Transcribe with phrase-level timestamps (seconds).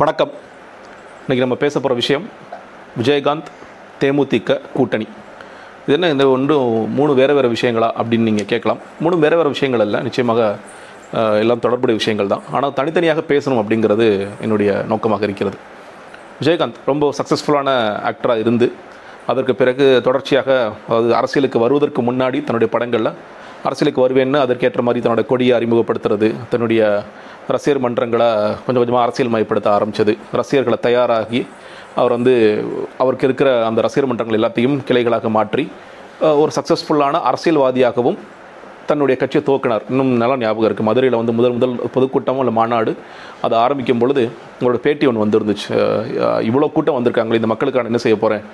[0.00, 0.30] வணக்கம்.
[1.22, 2.22] இன்றைக்கி நம்ம பேச போகிற விஷயம்
[2.98, 3.48] விஜயகாந்த்
[4.02, 5.06] தேமுதிக கூட்டணி.
[5.82, 6.56] இது என்ன இந்த ஒன்று
[6.98, 8.80] மூணு வேறு வேறு விஷயங்களா அப்படின்னு நீங்கள் கேட்கலாம்.
[9.00, 10.40] மூணு வேறு வேறு விஷயங்கள் இல்லை நிச்சயமாக
[11.42, 12.44] எல்லாம் தொடர்புடைய விஷயங்கள் தான்.
[12.50, 14.06] ஆனால் தனித்தனியாக பேசணும் அப்படிங்கிறது
[14.46, 15.58] என்னுடைய நோக்கமாக இருக்கிறது.
[16.40, 17.76] விஜயகாந்த் ரொம்ப சக்ஸஸ்ஃபுல்லான
[18.12, 18.68] ஆக்டராக இருந்து
[19.30, 20.48] அதற்கு பிறகு தொடர்ச்சியாக
[20.88, 23.12] அதாவது அரசியலுக்கு வருவதற்கு முன்னாடி தன்னுடைய படங்களில்
[23.68, 26.82] அரசியலுக்கு வருவேன்னு அதற்கேற்ற மாதிரி தன்னோட கொடியை அறிமுகப்படுத்துறது தன்னுடைய
[27.54, 28.28] ரசிகர் மன்றங்களை
[28.64, 30.12] கொஞ்சம் கொஞ்சமாக அரசியல் மயப்படுத்த ஆரம்பிச்சது.
[30.40, 31.40] ரசிகர்களை தயாராகி
[32.00, 32.34] அவர் வந்து
[33.02, 35.64] அவருக்கு இருக்கிற அந்த ரசிகர் மன்றங்கள் எல்லாத்தையும் கிளைகளாக மாற்றி
[36.42, 38.18] ஒரு சக்ஸஸ்ஃபுல்லான அரசியல்வாதியாகவும்
[38.90, 39.84] தன்னுடைய கட்சியை துவக்கினார்.
[39.90, 42.92] இன்னும் நல்லா ஞாபகம் இருக்குது மதுரையில் வந்து முதல் முதல் பொதுக்கூட்டம் இல்லை மாநாடு
[43.46, 44.22] அதை ஆரம்பிக்கும் பொழுது
[44.56, 45.68] உங்களோட பேட்டி ஒன்று வந்துருந்துச்சு.
[46.48, 48.44] இவ்வளோ கூட்டம் வந்திருக்காங்களே இந்த மக்களுக்கான என்ன செய்ய போகிறேன்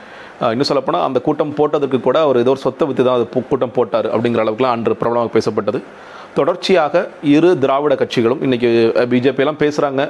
[0.53, 4.09] இன்னும் சொல்லப்போனால் அந்த கூட்டம் போட்டதுக்கு கூட அவர் ஏதோ ஒரு சொத்தை விற்று தான் அது கூட்டம் போட்டார்
[4.15, 5.81] அப்படிங்கிற அளவுக்குலாம் அன்று பிரபலமாக பேசப்பட்டது.
[6.37, 6.95] தொடர்ச்சியாக
[7.35, 8.69] இரு திராவிட கட்சிகளும் இன்றைக்கி
[9.13, 10.03] பிஜேபியெல்லாம் பேசுகிறாங்க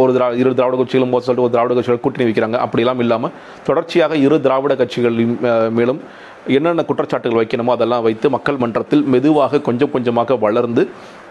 [0.00, 2.58] ஒரு திரா இரு திராவிட கட்சிகளும் போது சொல்லிட்டு ஒரு திராவிட கட்சிகள் கூட்டணி வைக்கிறாங்க.
[2.66, 3.34] அப்படிலாம் இல்லாமல்
[3.68, 5.36] தொடர்ச்சியாக இரு திராவிட கட்சிகளின்
[5.78, 6.00] மேலும்
[6.56, 10.82] என்னென்ன குற்றச்சாட்டுகள் வைக்கணுமோ அதெல்லாம் வைத்து மக்கள் மன்றத்தில் மெதுவாக கொஞ்சம் கொஞ்சமாக வளர்ந்து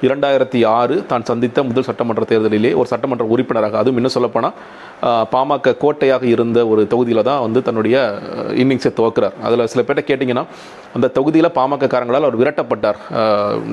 [0.06, 4.56] இரண்டாயிரத்தி ஆறு தான் சந்தித்த முதல் சட்டமன்ற தேர்தலிலே ஒரு சட்டமன்ற உறுப்பினராக அதுவும் இன்னும் சொல்லப்போனால்
[5.34, 7.96] பாமக கோட்டையாக இருந்த ஒரு தொகுதியில் தான் வந்து தன்னுடைய
[8.62, 9.36] இன்னிங்ஸை துவக்கிறார்.
[9.48, 10.44] அதில் சில பேர்ட்ட கேட்டிங்கன்னா
[10.98, 13.00] அந்த தொகுதியில் பாமக காரங்களால் அவர் விரட்டப்பட்டார்.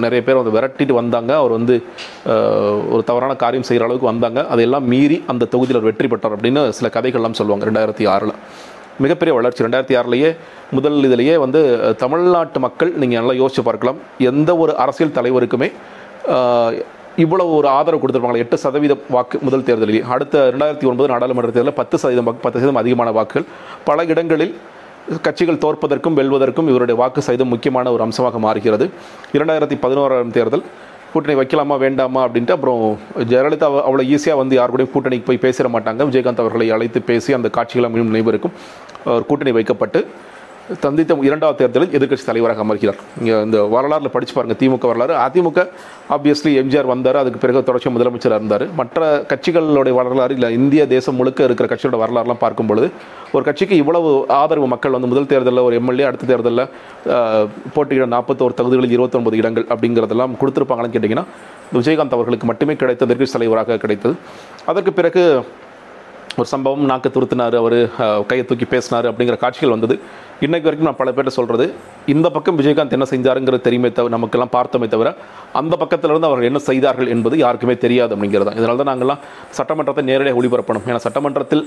[0.04, 1.32] நிறைய பேர் வந்து விரட்டிட்டு வந்தாங்க.
[1.42, 1.76] அவர் வந்து
[2.94, 4.40] ஒரு தவறான காரியம் செய்கிற அளவுக்கு வந்தாங்க.
[4.54, 8.34] அதையெல்லாம் மீறி அந்த தொகுதியில் அவர் வெற்றி பெற்றார் அப்படின்னு சில கதைகள்லாம் சொல்லுவாங்க ரெண்டாயிரத்தி ஆறில்.
[9.04, 9.64] மிகப்பெரிய வளர்ச்சி.
[9.64, 10.28] ரெண்டாயிரத்தி ஆறுலேயே
[10.76, 11.60] முதல் இதிலேயே வந்து
[12.02, 13.98] தமிழ்நாட்டு மக்கள் நீங்கள் நல்லா யோசித்து பார்க்கலாம்.
[14.30, 15.68] எந்த ஒரு அரசியல் தலைவருக்குமே
[17.24, 20.06] இவ்வளவு ஒரு ஆதரவு கொடுத்துருப்பாங்க எட்டு சதவீத வாக்கு முதல் தேர்தலில்.
[20.14, 23.46] அடுத்த ரெண்டாயிரத்தி ஒன்பது நாடாளுமன்ற தேர்தலில் பத்து சதவீதம் பத்து சதவீதம் அதிகமான வாக்குகள்.
[23.88, 24.54] பல இடங்களில்
[25.26, 28.86] கட்சிகள் தோற்பதற்கும் வெல்வதற்கும் இவருடைய வாக்கு சதவீதம் முக்கியமான ஒரு அம்சமாக மாறுகிறது.
[29.36, 30.64] இரண்டாயிரத்தி பதினோராம் தேர்தல்
[31.12, 32.80] கூட்டணி வைக்கலாமா வேண்டாமா அப்படின்ட்டு அப்புறம்
[33.32, 36.00] ஜெயலலிதா அவ்வளோ ஈஸியாக வந்து யார் கூடயும் கூட்டணிக்கு போய் பேசிட மாட்டாங்க.
[36.08, 38.54] விஜயகாந்த் அவர்களை அழைத்து பேசி அந்த காட்சிகளை மீண்டும் நினைவிருக்கும்
[39.08, 40.00] அவர் கூட்டணி வைக்கப்பட்டு
[40.82, 43.00] சந்தித்த இரண்டாவது தேர்தலில் எதிர்க்கட்சி தலைவராக அமர்கிறார்.
[43.20, 45.14] இங்கே இந்த வரலாறுல படித்து பாருங்கள் திமுக வரலாறு.
[45.24, 45.64] அதிமுக
[46.14, 48.64] ஆப்வியஸ்லி எம்ஜிஆர் வந்தார் அதுக்கு பிறகு தொடர்ச்சி முதலமைச்சராக இருந்தார்.
[48.78, 52.88] மற்ற கட்சிகளுடைய வரலாறு இல்லை இந்திய தேசம் முழுக்க இருக்கிற கட்சியோட வரலாறுலாம் பார்க்கும் பொழுது
[53.34, 56.64] ஒரு கட்சிக்கு இவ்வளவு ஆதரவு மக்கள் வந்து முதல் தேர்தலில் ஒரு எம்எல்ஏ அடுத்த தேர்தலில்
[57.74, 61.26] போட்டியிட நாற்பத்தோரு தகுதிகளில் இருபத்தொன்பது இடங்கள் அப்படிங்கிறதெல்லாம் கொடுத்துருப்பாங்களான்னு கேட்டிங்கன்னா
[61.76, 64.16] விஜயகாந்த் அவர்களுக்கு மட்டுமே கிடைத்த எதிர்க்கட்சி தலைவராக கிடைத்தது.
[64.72, 65.24] அதற்கு பிறகு
[66.40, 67.76] ஒரு சம்பவம் நாக்கு துருத்தினார் அவர்
[68.30, 69.94] கையை தூக்கி பேசினார் அப்படிங்கிற காட்சிகள் வந்தது.
[70.44, 71.66] இன்றைக்கு வரைக்கும் நான் பல பேர்ட்ட சொல்கிறது
[72.14, 75.10] இந்த பக்கம் விஜயகாந்த் என்ன செஞ்சாருங்கிறது தெரியுமே தவிர நமக்கெல்லாம் பார்த்தோமே தவிர
[75.60, 78.58] அந்த பக்கத்திலிருந்து அவர்கள் என்ன செய்தார்கள் என்பது யாருக்குமே தெரியாது அப்படிங்கிறது தான்.
[78.60, 79.22] இதனால தான் நாங்கள்லாம்
[79.58, 80.86] சட்டமன்றத்தை நேரடியாக ஒளிபரப்பணும்.
[80.90, 81.64] ஏன்னா சட்டமன்றத்தில்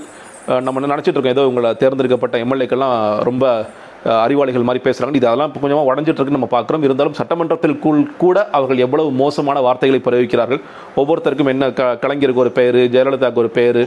[0.66, 2.96] நம்ம நினச்சிட்டு இருக்கோம் ஏதோ உங்களை தேர்ந்தெடுக்கப்பட்ட எம்எல்ஏக்கெல்லாம்
[3.30, 3.44] ரொம்ப
[4.24, 6.84] அறிவாளிகள் மாதிரி பேசுகிறாங்க இது அதெல்லாம் இப்போ கொஞ்சமாக உடஞ்சிட்ருக்குன்னு நம்ம பார்க்குறோம்.
[6.86, 7.76] இருந்தாலும் சட்டமன்றத்தில்
[8.22, 10.60] கூட அவர்கள் எவ்வளவு மோசமான வார்த்தைகளை பிரயோகிக்கிறார்கள்.
[11.00, 13.80] ஒவ்வொருத்தருக்கும் என்ன க கலைஞருக்கு ஒரு பெயர் ஜெயலலிதாவுக்கு ஒரு பெயர்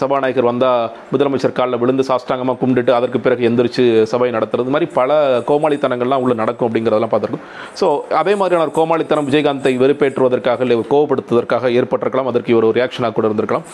[0.00, 4.72] சபாநாயகர் வந்தால் முதலமைச்சர் காலில் விழுந்து சாஷ்டாங்கமாக கும்பிட்டுட்டு அதற்கு பிறகு எந்திரிச்சு சபை நடத்துறது.
[4.74, 5.18] மாதிரி பல
[5.50, 7.46] கோமாளித்தனங்கள்லாம் உள்ள நடக்கும் அப்படிங்கிறதெல்லாம் பார்த்துருக்கோம்.
[7.80, 7.88] ஸோ
[8.22, 12.30] அதே மாதிரியான ஒரு கோமாளித்தனம் விஜயகாந்தை வெறுப்பேற்றுவதற்காக இல்லை கோவப்படுத்துவதற்காக ஏற்பட்டிருக்கலாம்.
[12.32, 13.66] அதற்கு ஒரு ரியாக்ஷனாக கூட இருந்திருக்கலாம்.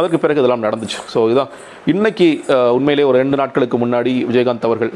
[0.00, 0.98] அதற்கு பிறகு இதெல்லாம் நடந்துச்சு.
[1.14, 1.52] ஸோ இதுதான்.
[1.92, 2.28] இன்றைக்கி
[2.78, 4.92] உண்மையிலே ஒரு ரெண்டு நாட்களுக்கு முன்னாடி விஜயகாந்த் அவர்கள்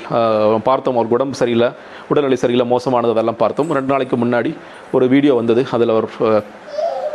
[0.68, 1.68] பார்த்தோம் அவர் உடம்பு சரியில்லை
[2.10, 3.72] உடல்நிலை சரியில்லை மோசமானது அதெல்லாம் பார்த்தோம்.
[3.78, 4.52] ரெண்டு நாளைக்கு முன்னாடி
[4.96, 5.64] ஒரு வீடியோ வந்தது.
[5.76, 6.08] அதில் அவர்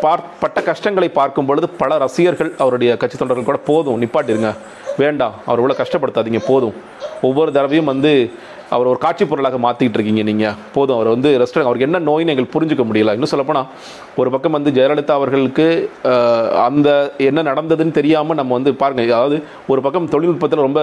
[0.04, 4.52] பார் பட்ட கஷ்டங்களை பார்க்கும் பொழுது பல ரசிகர்கள் அவருடைய கட்சி தொண்டர்கள் கூட போதும் நிப்பாட்டிருங்க.
[5.02, 6.76] வேண்டாம் அவர் இவ்வளோ கஷ்டப்படுத்தாதீங்க போதும்.
[7.28, 8.12] ஒவ்வொரு தடவையும் வந்து
[8.76, 12.56] அவர் ஒரு காட்சி பொருளாக மாற்றிக்கிட்டு இருக்கீங்க நீங்கள் போதும் அவர் வந்து ரெஸ்டாரண்ட் அவருக்கு என்ன நோயின்னு எங்களுக்கு
[12.56, 13.14] புரிஞ்சுக்க முடியல.
[13.18, 13.70] இன்னும் சொல்லப்போனால்
[14.22, 15.68] ஒரு பக்கம் வந்து ஜெயலலிதா அவர்களுக்கு
[16.68, 16.90] அந்த
[17.30, 19.40] என்ன நடந்ததுன்னு தெரியாமல் நம்ம வந்து பாருங்கள் அதாவது
[19.72, 20.82] ஒரு பக்கம் தொழில்நுட்பத்தில் ரொம்ப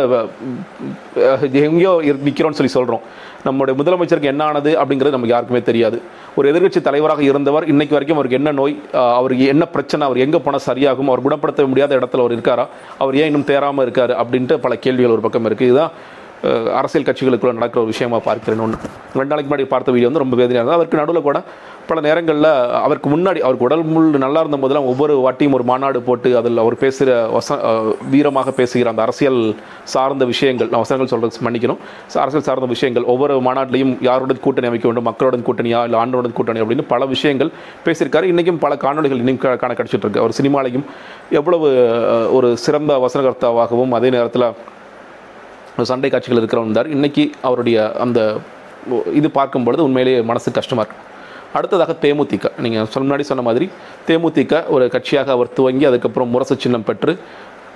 [1.68, 1.94] எங்கேயோ
[2.28, 3.04] நிற்கிறோன்னு சொல்லி சொல்கிறோம்
[3.46, 5.98] நம்முடைய முதலமைச்சருக்கு என்ன ஆனது அப்படிங்கிறது நமக்கு யாருக்குமே தெரியாது.
[6.38, 8.74] ஒரு எதிர்க்கட்சி தலைவராக இருந்தவர் இன்னைக்கு வரைக்கும் அவருக்கு என்ன நோய்
[9.18, 12.64] அவருக்கு என்ன பிரச்சனை அவர் எங்கே போனால் சரியாகும் அவர் குணப்படுத்த முடியாத இடத்துல அவர் இருக்காரா
[13.02, 15.94] அவர் ஏன் இன்னும் தேராமல் இருக்கார் அப்படின்ட்டு பல கேள்விகள் ஒரு பக்கம் இருக்குது இதுதான்
[16.78, 18.78] அரசியல் கட்சிகளுக்குள்ள நடக்கிற ஒரு விஷயமா பார்க்கிறேன் ஒன்று
[19.18, 20.78] ரெண்டு நாளைக்கு முன்னாடி பார்த்த வீடியோ வந்து ரொம்ப வேதனையாக இருந்தது.
[20.78, 21.38] அவருக்கு நடுவில் கூட
[21.88, 22.48] பல நேரங்களில்
[22.86, 26.76] அவருக்கு முன்னாடி அவருக்கு உடல் முள் நல்லா இருந்த போதெல்லாம் ஒவ்வொரு வாட்டியும் ஒரு மாநாடு போட்டு அதில் அவர்
[26.82, 27.58] பேசுகிற வச
[28.12, 29.40] வீரமாக பேசுகிற அந்த அரசியல்
[29.94, 31.80] சார்ந்த விஷயங்கள் நான் வசனங்கள் சொல்கிறது மன்னிக்கணும்.
[32.24, 36.86] அரசியல் சார்ந்த விஷயங்கள் ஒவ்வொரு மாநாட்டிலையும் யாருடன் கூட்டணி அமைக்க வேண்டும் மக்களுடன் கூட்டணியா இல்லை ஆண்டோடன் கூட்டணி அப்படின்னு
[36.94, 37.52] பல விஷயங்கள்
[37.88, 38.22] பேசியிருக்காரு.
[38.22, 40.22] இன்றைக்கும் பல காணொலிகள் இன்னும் காண கிடச்சிட்டு இருக்கு.
[40.24, 40.86] அவர் சினிமாலையும்
[41.40, 41.68] எவ்வளவு
[42.38, 44.48] ஒரு சிறந்த வசனகர்த்தாவாகவும் அதே நேரத்தில்
[45.90, 48.20] சண்டை காட்சிகள் இருக்கிறவன் இருந்தார் இன்றைக்கி அவருடைய அந்த
[49.18, 51.02] இது பார்க்கும் பொழுது உண்மையிலேயே மனசு கஷ்டமாக இருக்கும்.
[51.58, 52.46] அடுத்ததாக தேமுதிக.
[52.64, 53.66] நீங்கள் சொன்ன முன்னாடி சொன்ன மாதிரி
[54.08, 57.14] தேமுதிக ஒரு கட்சியாக அவர் துவங்கி அதுக்கப்புறம் முரசு சின்னம் பெற்று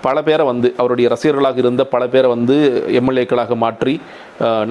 [0.05, 2.55] பல பேரை வந்து அவருடைய ரசிகர்களாக இருந்த பல பேரை வந்து
[3.01, 3.95] எம்எல்ஏக்களாக மாற்றி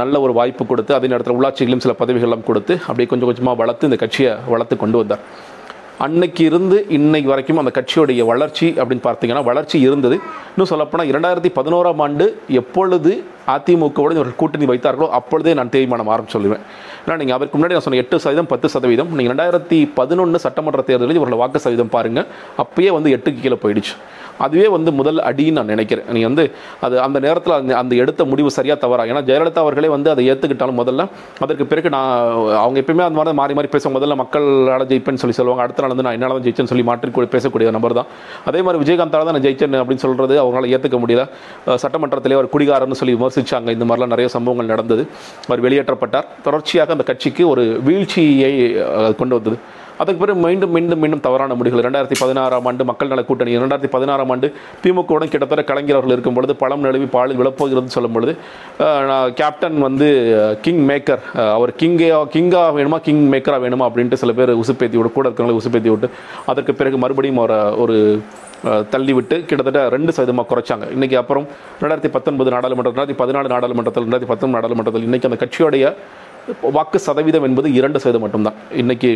[0.01, 3.99] நல்ல ஒரு வாய்ப்பு கொடுத்து அதே நேரத்தில் உள்ளாட்சிகளிலும் சில பதவிகள்லாம் கொடுத்து அப்படியே கொஞ்சம் கொஞ்சமாக வளர்த்து இந்த
[4.03, 5.23] கட்சியை வளர்த்து கொண்டு வந்தார்.
[6.05, 10.15] அன்னைக்கு இருந்து இன்னைக்கு வரைக்கும் அந்த கட்சியுடைய வளர்ச்சி அப்படின்னு பார்த்தீங்கன்னா வளர்ச்சி இருந்தது.
[10.51, 12.25] இன்னும் சொல்லப்போனால் இரண்டாயிரத்தி பதினோராம் ஆண்டு
[12.61, 13.11] எப்பொழுது
[13.55, 16.63] அதிமுகவோட ஒரு கூட்டணி வைத்தார்களோ அப்பொழுதே நான் தேய்மானம் ஆரம்பிச்சு சொல்லுவேன்
[17.03, 21.19] ஏன்னா நீங்கள் அவருக்கு முன்னாடி நான் சொன்ன எட்டு சதவீதம் பத்து சதவீதம் நீங்கள் ரெண்டாயிரத்தி பதினொன்று சட்டமன்ற தேர்தலில்
[21.21, 22.27] இவர்கள் வாக்கு சதவீதம் பாருங்கள்
[22.63, 23.93] அப்பயே வந்து எட்டுக்கு கீழே போயிடுச்சு.
[24.45, 26.07] அதுவே வந்து முதல் அடின்னு நான் நினைக்கிறேன்.
[26.15, 26.43] நீ வந்து
[26.85, 29.05] அது அந்த நேரத்தில் அந்த அந்த எடுத்த முடிவு சரியாக தவறா?
[29.11, 31.05] ஏன்னா ஜெயலலிதா அவர்களே வந்து அதை ஏற்றுக்கிட்டாலும் முதல்ல.
[31.45, 32.11] அதற்கு பிறகு நான்
[32.63, 33.97] அவங்க எப்பயுமே அந்த மாதிரி மாறி மாறி பேசுவாங்க.
[33.99, 35.63] முதல்ல மக்களால் ஜெயிப்பேன்னு சொல்லி சொல்லுவாங்க.
[35.65, 38.09] அடுத்த நாள் வந்து நான் என்னால் தான் ஜெயிச்சேன்னு சொல்லி மாற்றி கூட பேசக்கூடிய நபர் தான்.
[38.51, 41.25] அதே மாதிரி விஜயகாந்தால் தான் நான் ஜெயிச்சேன் அப்படின்னு சொல்கிறது அவங்களால ஏற்றுக்க முடியல.
[41.83, 45.05] சட்டமன்றத்திலே அவர் குடிகாரன்னு சொல்லி விமர்சித்தாங்க இந்த மாதிரிலாம் நிறைய சம்பவங்கள் நடந்தது.
[45.49, 46.29] அவர் வெளியேற்றப்பட்டார்.
[46.47, 48.53] தொடர்ச்சியாக அந்த கட்சிக்கு ஒரு வீழ்ச்சியை
[49.21, 49.59] கொண்டு வந்தது.
[50.01, 51.85] அதுக்கு பிறகு மீண்டும் மீண்டும் மீண்டும் தவறான முடிவுகள்.
[51.87, 54.49] ரெண்டாயிரத்தி பதினாறாம் ஆண்டு மக்கள் நல கூட்டணி ரெண்டாயிரத்தி பதினாறாம் ஆண்டு
[54.83, 58.35] திமுகவுடன் கிட்டத்தட்ட கலைஞர் அவர்கள் இருக்கும் பொழுது பழம் நழுவி பாலில் விழப்போகிறது சொல்லும் பொழுது
[59.11, 60.09] நான் கேப்டன் வந்து
[60.67, 61.23] கிங் மேக்கர்
[61.55, 65.91] அவர் கிங்கே கிங்கா வேணுமா கிங் மேக்கரா வேணுமா அப்படின்ட்டு சில பேர் உசுப்பேத்தி விட்டு கூட இருக்கிறவங்களை உசுப்பேத்தி
[65.93, 66.09] விட்டு
[66.53, 67.97] அதற்கு பிறகு மறுபடியும் அவரை ஒரு
[68.63, 70.85] தள்ளிவிட்டு தள்ளி விட்டு கிட்டத்தட்ட ரெண்டு சதவீதமாக குறைச்சாங்க.
[70.95, 71.45] இன்றைக்கி அப்புறம்
[71.81, 75.85] ரெண்டாயிரத்தி பத்தொன்பது நாடாளுமன்றம் ரெண்டாயிரத்தி பதினாலு நாடாளுமன்றத்தில் ரெண்டாயிரத்தி பத்தொன்பது நாடாளுமன்றத்தில் இன்றைக்கி அந்த கட்சியோடைய
[76.75, 78.57] வாக்கு சதவீதம் என்பது இரண்டு சதவீதம் மட்டும்தான்.
[78.81, 79.09] இன்னைக்கு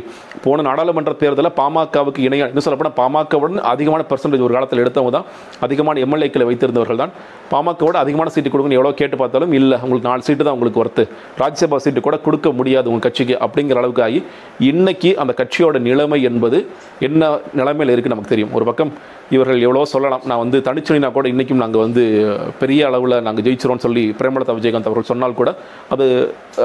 [0.45, 5.27] போன நாடாளுமன்ற தேர்தலில் பாமகவுக்கு இணையாக இன்னும் சொல்லப்போனால் பாமகவுடன் அதிகமான பெர்சன்டேஜ் ஒரு காலத்தில் எடுத்தவங்க தான்.
[5.68, 7.13] அதிகமான எம்எல்ஏக்களை வைத்திருந்தவர்கள் தான்.
[7.53, 11.06] பாமகவோட அதிகமான சீட்டு கொடுக்கணும் எவ்வளோ கேட்டு பார்த்தாலும் இல்லை உங்களுக்கு நாலு சீட்டு தான் உங்களுக்கு ஒர்த்து
[11.41, 14.21] ராஜ்யசபா சீட்டு கூட கொடுக்க முடியாது உங்கள் கட்சிக்கு அப்படிங்கிற அளவுக்கு ஆகி
[14.71, 16.59] இன்னைக்கு அந்த கட்சியோட நிலைமை என்பது
[17.09, 17.31] என்ன
[17.62, 18.53] நிலைமையில் இருக்குது நமக்கு தெரியும்.
[18.59, 18.94] ஒரு பக்கம்
[19.36, 20.24] இவர்கள் எவ்வளோ சொல்லலாம்.
[20.29, 22.03] நான் வந்து தனிச்சுனா கூட இன்றைக்கும் நாங்கள் வந்து
[22.62, 25.51] பெரிய அளவில் நாங்கள் ஜெயிச்சிரோம்னு சொல்லி பிரேமலதா விஜயகாந்த் அவர்கள் சொன்னால் கூட
[25.95, 26.06] அது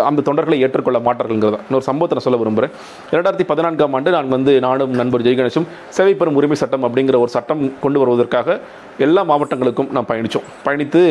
[0.08, 1.60] அந்த தொண்டர்களை ஏற்றுக்கொள்ள மாட்டார்கள்ங்கிறதா.
[1.68, 2.74] இன்னொரு சம்பவத்தை நான் சொல்ல விரும்புகிறேன்
[3.14, 5.68] இரண்டாயிரத்தி பதினான்காம் ஆண்டு நான் வந்து நானும் நண்பர் ஜெய்கணேஷும்
[5.98, 8.58] சேவை பெறும் உரிமை சட்டம் அப்படிங்கிற ஒரு சட்டம் கொண்டு வருவதற்காக
[9.06, 11.02] எல்லா மாவட்டங்களுக்கும் நான் பயணித்தோம் பயணித்து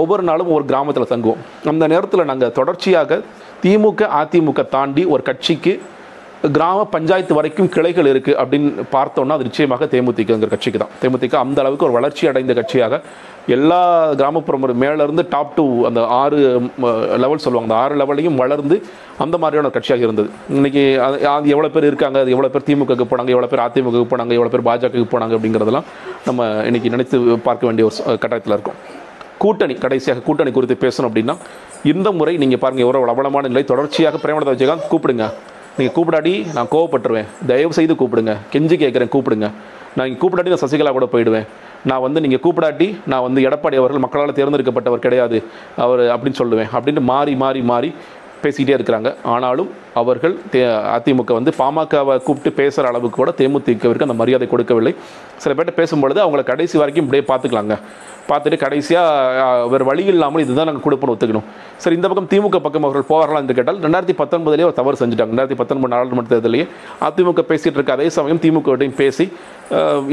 [0.00, 1.42] ஒவ்வொரு நாளும் ஒரு கிராமத்தில் தங்குவோம்.
[1.72, 3.20] அந்த நேரத்தில் நாங்கள் தொடர்ச்சியாக
[3.62, 5.72] திமுக அதிமுக தாண்டி ஒரு கட்சிக்கு
[6.54, 10.92] கிராம பஞ்சாயத்து வரைக்கும் கிளைகள் இருக்குது அப்படின்னு பார்த்தோம்னா அது நிச்சயமாக தேமுதிகங்கிற கட்சிக்கு தான்.
[11.00, 13.00] தேமுதிக அந்த அளவுக்கு ஒரு வளர்ச்சி அடைந்த கட்சியாக
[13.56, 13.80] எல்லா
[14.20, 16.38] கிராமப்புறமும் மேலேருந்து டாப் டூ அந்த ஆறு
[17.24, 17.68] லெவல் சொல்லுவாங்க.
[17.68, 18.76] அந்த ஆறு லெவலையும் வளர்ந்து
[19.24, 20.30] அந்த மாதிரியான ஒரு கட்சியாக இருந்தது.
[20.58, 20.84] இன்றைக்கி
[21.32, 22.20] அது எவ்வளோ பேர் இருக்காங்க?
[22.24, 23.34] அது எவ்வளோ பேர் திமுகவுக்கு போனாங்க?
[23.36, 24.32] எவ்வளோ பேர் அதிமுகவுக்கு போனாங்க?
[24.38, 25.34] எவ்வளோ பேர் பாஜகவுக்கு போனாங்க?
[25.38, 25.88] அப்படிங்கிறதெல்லாம்
[26.30, 27.18] நம்ம இன்றைக்கி நினைத்து
[27.50, 28.78] பார்க்க வேண்டிய ஒரு கட்டாயத்தில் இருக்கும்.
[29.42, 31.36] கூட்டணி கடைசியாக கூட்டணி குறித்து பேசணும் அப்படின்னா
[31.92, 33.64] இந்த முறை நீங்கள் பாருங்கள் எவ்வளோ அவலமான நிலை.
[33.74, 35.26] தொடர்ச்சியாக பிரேமலதா விஜயகாந்த் கூப்பிடுங்க.
[35.78, 37.26] நீங்கள் கூப்பிடாடி நான் கோவப்பட்டுருவேன்.
[37.46, 38.36] தயவு செய்து கூப்பிடுங்க.
[38.52, 39.50] கெஞ்சி கேட்குறேன் கூப்பிடுங்க.
[39.96, 41.46] நான் இங்கே கூப்பிடாட்டி நான் சசிகலா கூட போயிடுவேன்.
[41.84, 45.42] நான் வந்து நீங்கள் கூப்பிடாட்டி நான் வந்து எடப்பாடி அவர்கள் மக்களால் தேர்ந்தெடுக்கப்பட்டவர் கிடையாது.
[45.76, 46.68] அவர் அப்படின்னு சொல்லுவேன்.
[46.72, 47.94] அப்படின்னு மாறி மாறி மாறி
[48.42, 49.14] பேசிக்கிட்டே இருக்கிறாங்க.
[49.24, 50.60] ஆனாலும் அவர்கள் தே
[50.96, 54.94] அதிமுக வந்து பாமகவை கூப்பிட்டு பேசுகிற அளவுக்கு கூட தேமுதிகவிற்கு அந்த மரியாதை கொடுக்கவில்லை.
[55.42, 57.76] சில பேர்ட்ட பேசும்பொழுது அவங்கள கடைசி வரைக்கும் இப்படியே பார்த்துக்கலாங்க.
[58.30, 61.46] பார்த்துட்டு கடைசியாக வேறு வழி இல்லாமல் இதுதான் நாங்கள் கொடுப்போம் ஒத்துக்கணும்.
[61.82, 65.32] சரி இந்த பக்கம் திமுக பக்கம் அவர்கள் போகிறாங்களா என்று கேட்டால் ரெண்டாயிரத்தி பத்தொன்பதுலேயே ஒரு தவறு செஞ்சுட்டாங்க.
[65.32, 66.66] ரெண்டாயிரத்தி பத்தொன்பது நாடாளுமன்ற தேர்தலையே
[67.06, 69.26] அதிமுக பேசிகிட்டு இருக்க அதே சமயம் திமுகவிட்டையும் பேசி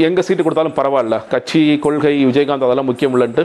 [0.06, 1.16] எங்கே சீட்டு கொடுத்தாலும் பரவாயில்ல.
[1.34, 3.44] கட்சி கொள்கை விஜயகாந்த் அதெல்லாம் முக்கியம் இல்லைன்ட்டு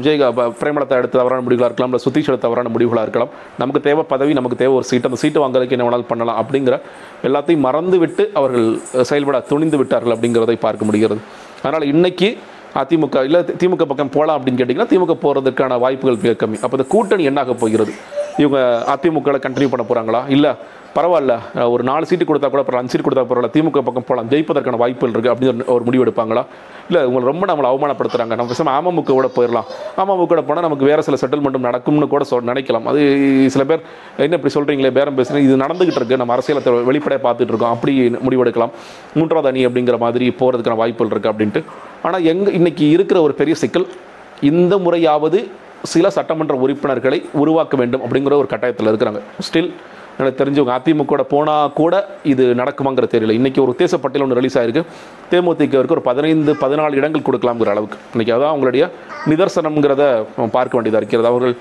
[0.00, 0.18] விஜய்
[0.62, 3.32] பிரேமலத்தை எடுத்து தவறான முடிவுகளாக இருக்கலாம் இல்லை சுதீஷ் தவறான முடிவுகளாக இருக்கலாம்.
[3.62, 5.08] நமக்கு தேவை பதவி நமக்கு தேவை ஒரு சீட்டு.
[5.10, 6.76] அந்த சீட்டு வாங்குறதுக்கு என்ன வேணாலும் பண்ணலாம் அப்படிங்கிற
[7.28, 8.68] எல்லாத்தையும் மறந்து விட்டு அவர்கள்
[9.10, 11.20] செயல்பட துணிந்து விட்டார்கள் அப்படிங்கிறதை பார்க்க முடிகிறது.
[11.62, 12.28] அதனால் இன்னைக்கு
[12.80, 16.58] அதிமுக இல்லை திமுக பக்கம் போகலாம் அப்படின்னு கேட்டிங்கன்னா திமுக போகிறதுக்கான வாய்ப்புகள் மிக கம்மி.
[16.64, 17.92] அப்போ இந்த கூட்டணி என்னாக போகிறது?
[18.38, 20.50] இவங்க அதிமுகவில் கண்டினியூ பண்ண போகிறாங்களா இல்லை
[20.94, 21.70] பரவாயில்ல.
[21.70, 25.20] ஒரு நாலு சீட்டு கொடுத்தா கூட பரவாயில்ல அஞ்சு சீட்டு கொடுத்தா பரவாயில்ல திமுக பக்கம் போகலாம் ஜெயிப்பதற்கான வாய்ப்புகள்
[25.20, 26.44] இருக்குது அப்படின்னு ஒரு- முடிவு எடுப்பாங்களா?
[26.90, 28.26] இல்லை உங்களை ரொம்ப நம்மளை அவமானப்படுத்துறாங்க.
[28.26, 29.64] நம்ம பேசாமல் அமமுக கூட போயிடலாம்.
[29.96, 32.82] அமமுக கூட போனால் நமக்கு வேறு சில செட்டில்மெண்ட்டும் நடக்கும்னு கூட சொல் நினைக்கலாம்.
[32.82, 33.80] அது சில பேர்
[34.16, 37.70] என்ன இப்படி சொல்கிறீங்களே பேரம் பேசுகிறேன் இது நடந்துகிட்டு இருக்குது நம்ம அரசியலை வெளிப்படையாக பார்த்துட்டு இருக்கோம்.
[37.70, 38.70] அப்படி முடிவெடுக்கலாம்
[39.14, 41.64] மூன்றாவது அணி அப்படிங்கிற மாதிரி போகிறதுக்கான வாய்ப்புகள் இருக்குது அப்படின்ட்டு.
[42.02, 43.86] ஆனால் எங்கே இன்றைக்கி இருக்கிற ஒரு பெரிய சிக்கல்
[44.40, 45.48] இந்த முறையாவது
[45.92, 49.20] சில சட்டமன்ற உறுப்பினர்களை உருவாக்க வேண்டும் அப்படிங்கிற ஒரு கட்டாயத்தில் இருக்கிறாங்க.
[49.46, 49.70] ஸ்டில்
[50.20, 51.94] எனக்கு தெரிஞ்சவங்க அதிமுக போனால் கூட
[52.32, 53.34] இது நடக்குமாங்கிற தெரியல.
[53.38, 54.82] இன்றைக்கி ஒரு உத்தேச பட்டியல் ஒன்று ரிலீஸ் ஆயிருக்கு
[55.30, 57.98] தேமுதிகவிற்கு ஒரு பதினைந்து பதினாலு இடங்கள் கொடுக்கலாம்ங்கிற அளவுக்கு.
[58.14, 58.90] இன்றைக்கி அதான் அவங்களுடைய
[59.30, 60.02] நிதர்சனம்ங்கிறத
[60.56, 61.30] பார்க்க வேண்டியதாக இருக்கிறது.
[61.32, 61.54] அவர்கள்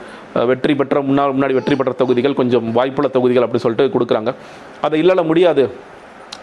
[0.52, 4.34] வெற்றி பெற்ற முன்னாள் முன்னாடி வெற்றி பெற்ற தொகுதிகள் கொஞ்சம் வாய்ப்புள்ள தொகுதிகள் அப்படி சொல்லிட்டு கொடுக்குறாங்க.
[4.88, 5.66] அதை இல்லைல்ல முடியாது.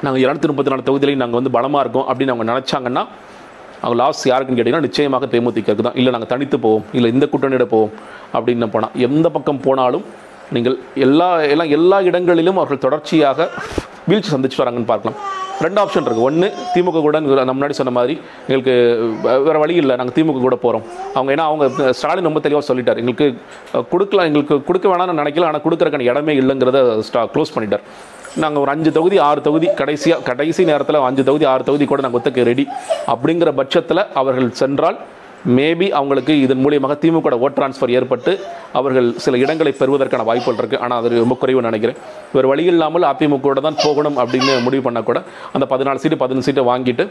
[0.05, 3.05] நாங்கள் இரநூத்தி முப்பத்தி நாலு தொகுதியிலையும் நாங்கள் வந்து பலமாக இருக்கோம் அப்படின்னு அவங்க நினச்சாங்கன்னா
[3.85, 5.97] அவங்க லாஸ் யாருக்குன்னு கேட்டிங்கன்னா நிச்சயமாக தேமுதிகக்கு தான்.
[6.01, 6.85] இல்லை நாங்கள் தனித்து போவோம்.
[6.99, 7.95] இல்லை இந்த கூட்டணியிட போவோம்.
[8.37, 10.05] அப்படின்னு போனால் எந்த பக்கம் போனாலும்
[10.55, 10.77] நீங்கள்
[11.07, 13.49] எல்லா எல்லாம் எல்லா இடங்களிலும் அவர்கள் தொடர்ச்சியாக
[14.11, 15.19] வீழ்ச்சி சந்திச்சு வராங்கன்னு பார்க்கலாம்.
[15.65, 18.15] ரெண்டு ஆப்ஷன் இருக்குது ஒன்று திமுக கூட நம்ம முன்னாடி சொன்ன மாதிரி
[18.47, 18.75] எங்களுக்கு
[19.47, 19.95] வேறு வழி இல்லை.
[20.01, 20.85] நாங்கள் திமுக கூட போகிறோம்
[21.17, 23.01] அவங்க ஏன்னா அவங்க ஸ்டாலின் ரொம்ப தெளிவாக சொல்லிட்டார்.
[23.03, 23.27] எங்களுக்கு
[23.93, 25.49] கொடுக்கலாம் எங்களுக்கு கொடுக்க வேணாம்னு நினைக்கல.
[25.51, 27.87] ஆனால் கொடுக்குறக்கான இடமே இல்லைங்கிறத ஸ்டா க்ளோஸ் பண்ணிட்டார்.
[28.43, 32.21] நாங்கள் ஒரு அஞ்சு தொகுதி ஆறு தொகுதி கடைசியாக கடைசி நேரத்தில் அஞ்சு தொகுதி ஆறு தொகுதி கூட நாங்கள்
[32.21, 32.65] ஒத்துக்க ரெடி
[33.13, 34.97] அப்படிங்கிற பட்சத்தில் அவர்கள் சென்றால்
[35.57, 38.33] மேபி அவங்களுக்கு இதன் மூலியமாக திமுக ஓட் ட்ரான்ஸ்ஃபர் ஏற்பட்டு
[38.79, 41.99] அவர்கள் சில இடங்களை பெறுவதற்கான வாய்ப்புகள் இருக்குது ஆனால் அது ரொம்ப குறைவு நினைக்கிறேன்.
[42.35, 45.21] வேறு வழி இல்லாமல் அதிமுக தான் போகணும் அப்படின்னு முடிவு பண்ணால் கூட
[45.57, 47.07] அந்த பதினாலு சீட்டு பதினஞ்சு சீட்டை வாங்கிட்டு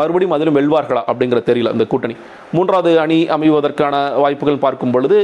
[0.00, 2.16] மறுபடியும் அதிலும் வெல்வார்களா அப்படிங்கிற தெரியல அந்த கூட்டணி.
[2.56, 5.18] மூன்றாவது அணி அமைவதற்கான வாய்ப்புகள் பார்க்கும் பொழுது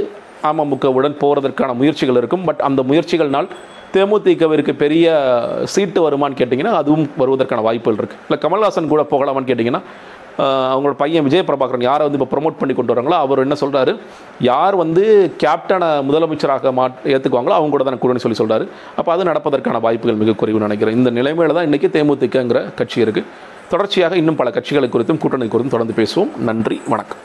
[0.51, 2.45] அமமுகவுடன் போகிறதற்கான முயற்சிகள் இருக்கும்.
[2.49, 3.49] பட் அந்த முயற்சிகள்னால்
[3.95, 5.07] தேமுதிகவிற்கு பெரிய
[5.75, 9.83] சீட்டு வருமான்னு கேட்டிங்கன்னா அதுவும் வருவதற்கான வாய்ப்புகள் இருக்குது இல்லை கமல்ஹாசன் கூட போகலாமான்னு கேட்டிங்கன்னா
[10.73, 13.93] அவங்களோட பையன் விஜய் பிரபாகரன் யாரை வந்து இப்போ ப்ரொமோட் பண்ணி கொண்டு வராங்களோ அவர் என்ன சொல்கிறாரு
[14.49, 15.05] யார் வந்து
[15.43, 18.67] கேப்டனை முதலமைச்சராக மா ஏற்றுக்குவாங்களோ அவங்க கூட தான் கூடன்னு சொல்லி சொல்கிறாரு
[18.99, 20.99] அப்போ அது நடப்பதற்கான வாய்ப்புகள் மிக குறைவு நினைக்கிறேன்.
[21.01, 23.29] இந்த நிலைமையில தான் இன்றைக்கி தேமுதிகங்கிற கட்சி இருக்குது
[23.73, 26.33] தொடர்ச்சியாக இன்னும் பல கட்சிகளை குறித்தும் கூட்டணி குறித்தும் தொடர்ந்து பேசுவோம்.
[26.51, 27.23] நன்றி வணக்கம்.